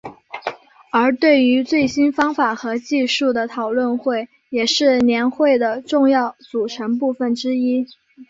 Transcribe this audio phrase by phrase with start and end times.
[0.91, 7.85] 而对于最新方法和技术的讨论会也是年会的重要组成部分之一。